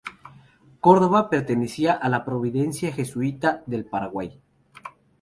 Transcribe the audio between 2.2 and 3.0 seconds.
"provincia